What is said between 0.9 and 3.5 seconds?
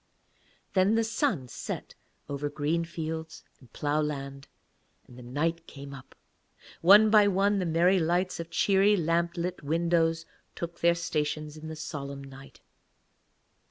the sun set over green fields